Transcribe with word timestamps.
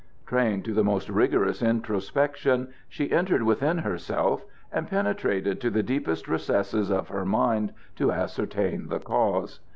Trained 0.25 0.65
to 0.65 0.73
the 0.73 0.83
most 0.83 1.09
rigorous 1.09 1.61
introspection, 1.61 2.73
she 2.89 3.11
entered 3.11 3.43
within 3.43 3.77
herself 3.77 4.43
and 4.71 4.89
penetrated 4.89 5.61
to 5.61 5.69
the 5.69 5.83
deepest 5.83 6.27
recesses 6.27 6.89
of 6.89 7.09
her 7.09 7.23
mind 7.23 7.71
to 7.97 8.11
ascertain 8.11 8.87
the 8.87 8.97
cause. 8.99 9.59